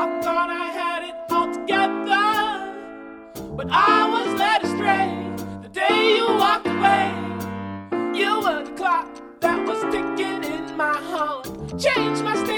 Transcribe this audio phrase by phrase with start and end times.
[0.00, 1.90] I thought I had it all together,
[3.56, 5.10] but I was led astray
[5.60, 7.10] the day you walked away.
[8.16, 9.08] You were the clock
[9.40, 11.46] that was ticking in my heart,
[11.80, 12.57] changed my state.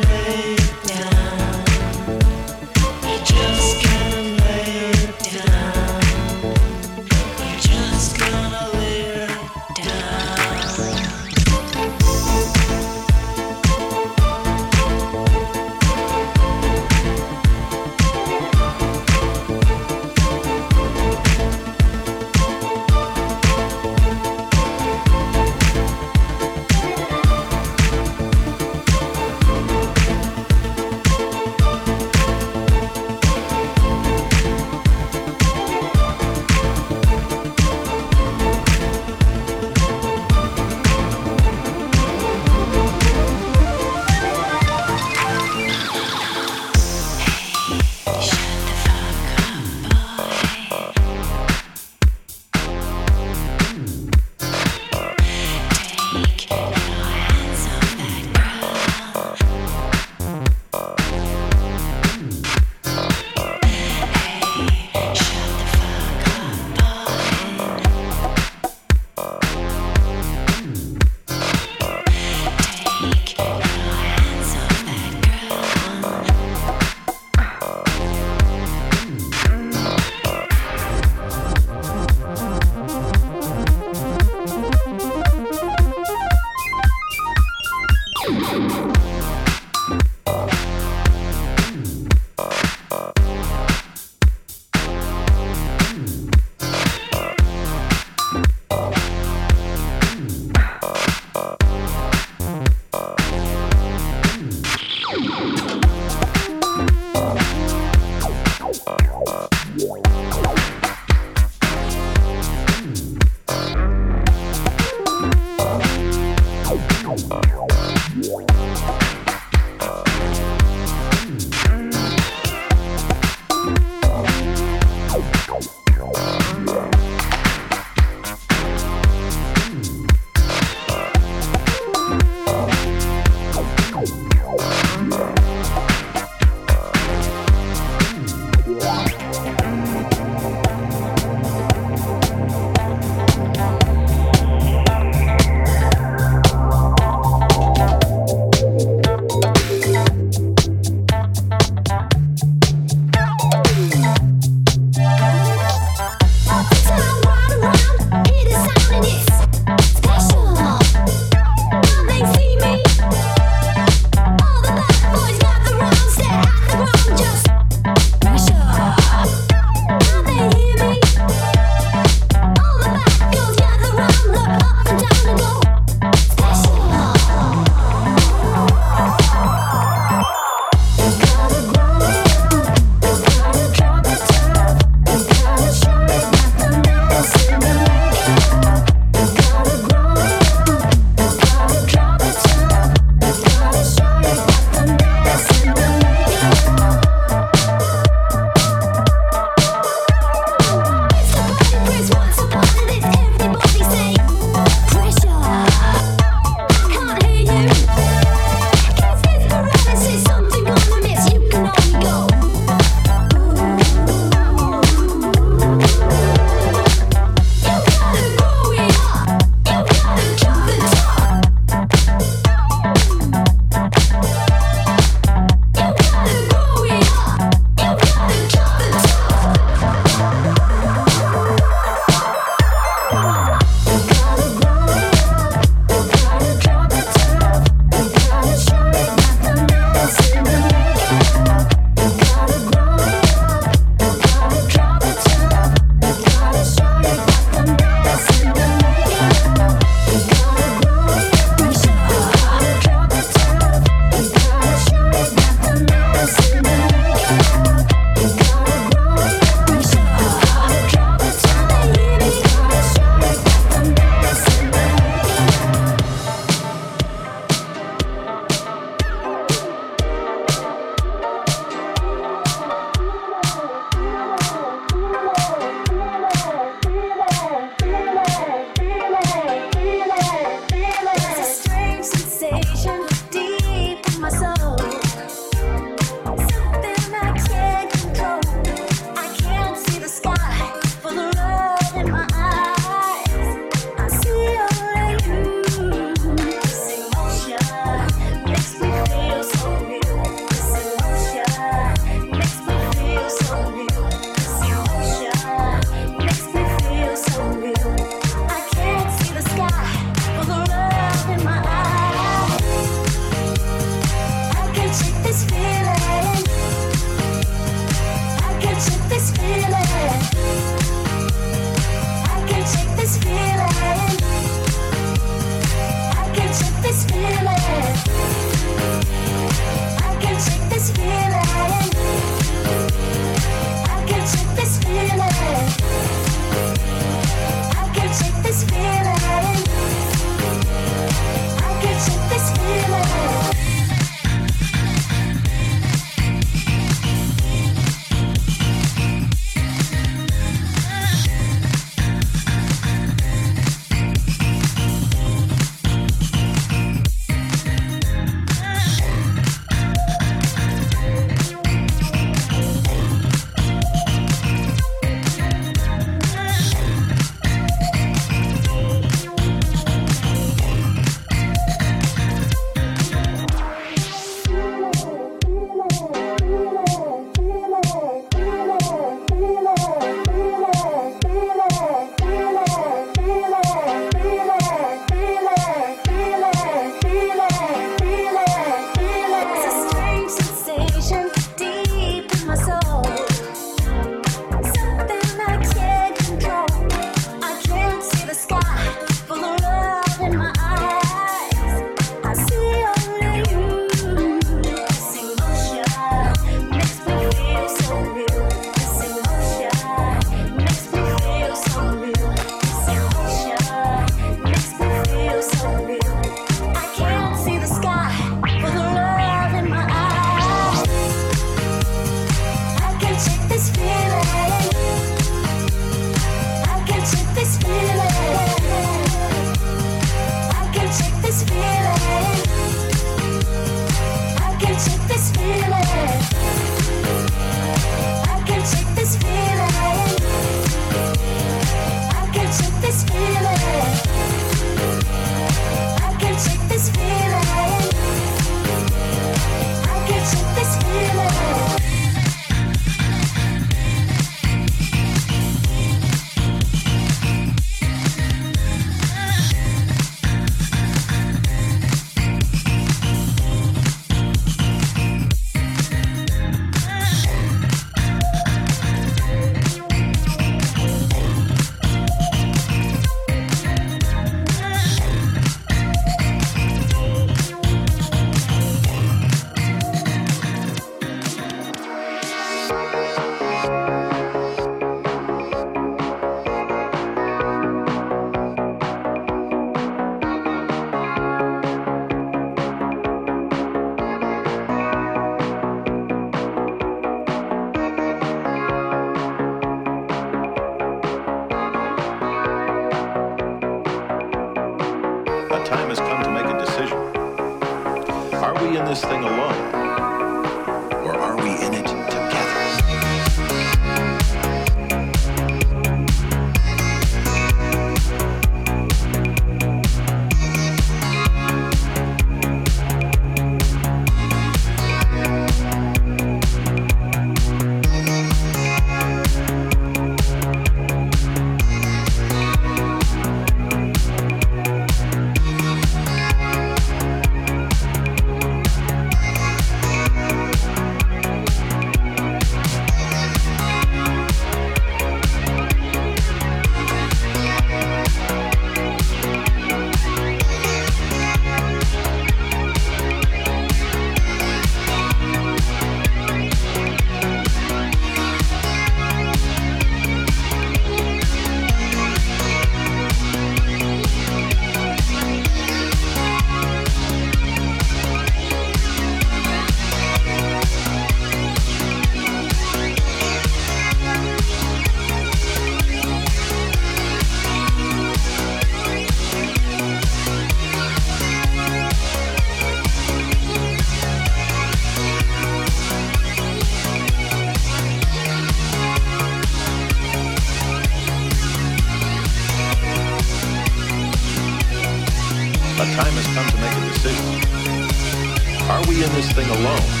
[599.49, 600.00] alone?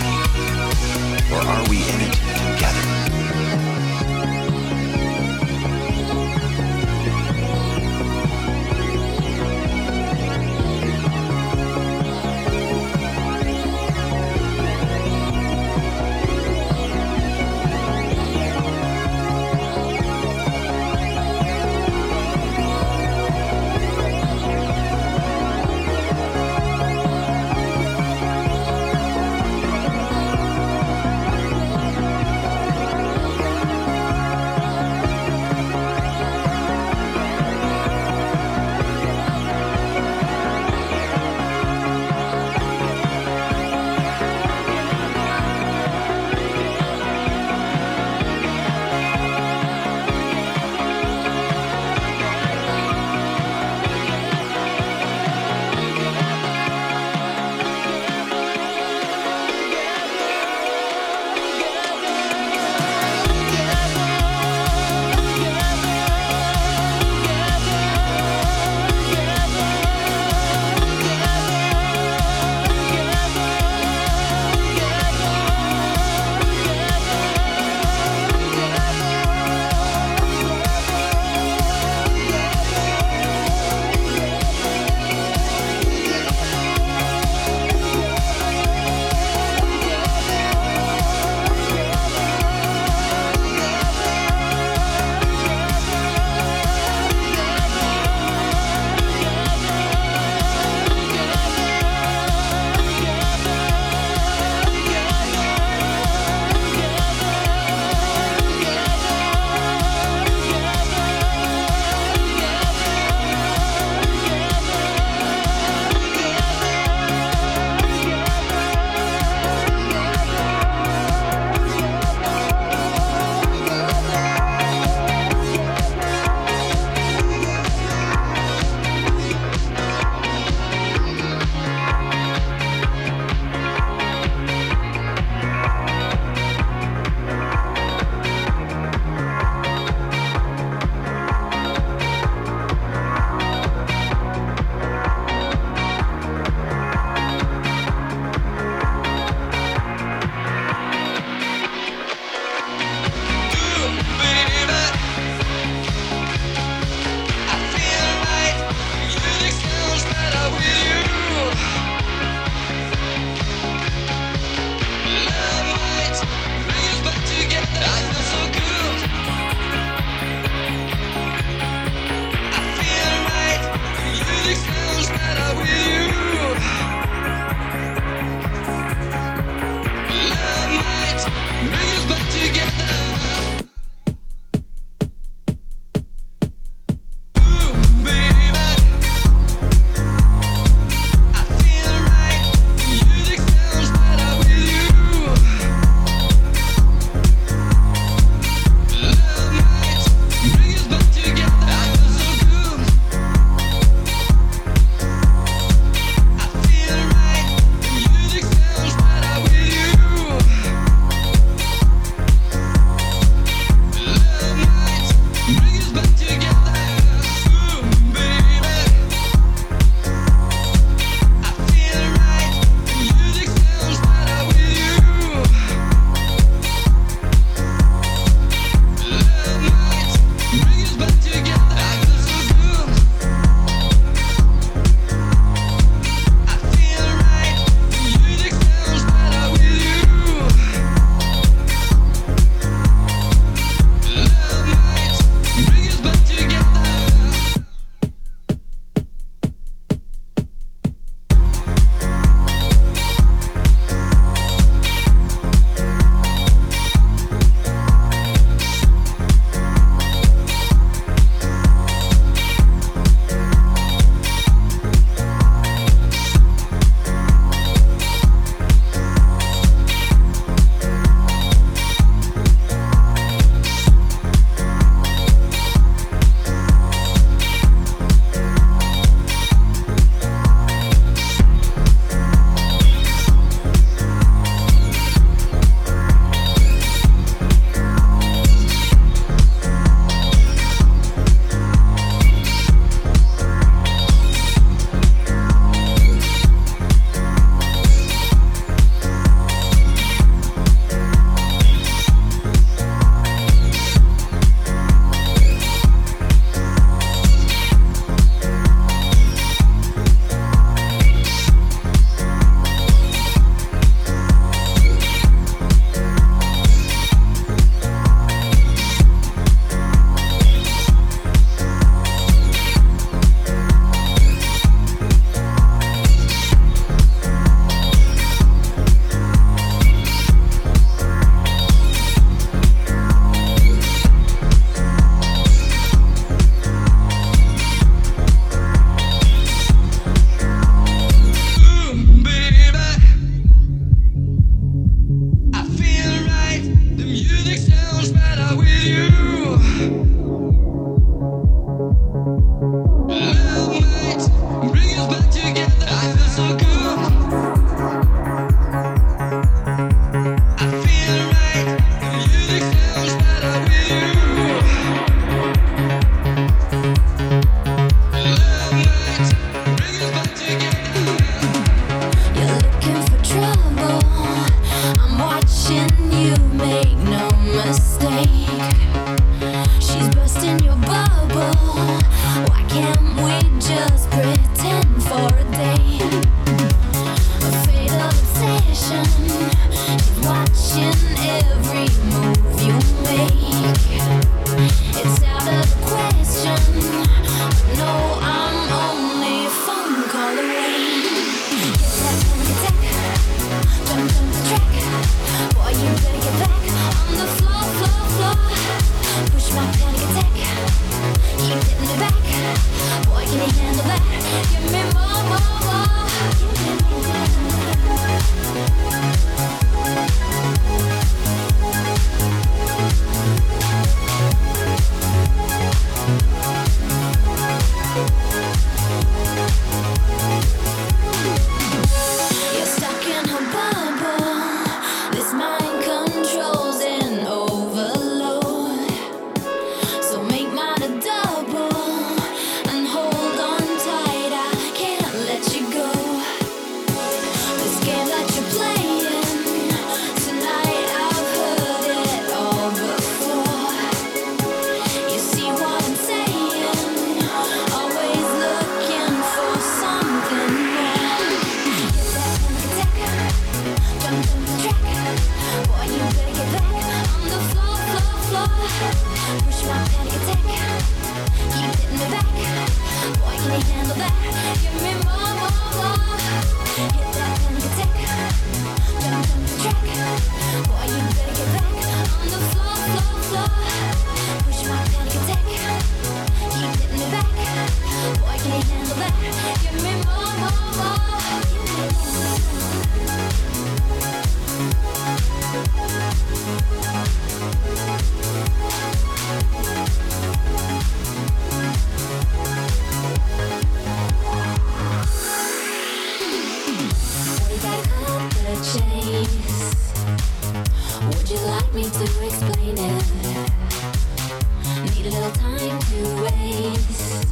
[515.05, 517.25] a little time to waste.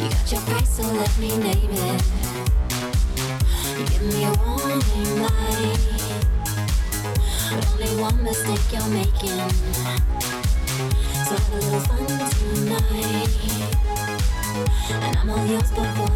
[0.00, 2.02] You got your price, so let me name it.
[3.78, 5.78] You give me a warning light,
[7.52, 9.50] only one mistake you're making.
[11.24, 13.30] So have a little fun tonight,
[14.90, 16.10] and I'm all yours before.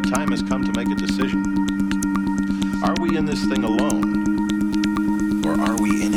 [0.00, 1.44] A time has come to make a decision.
[2.82, 5.44] Are we in this thing alone?
[5.44, 6.09] Or are we in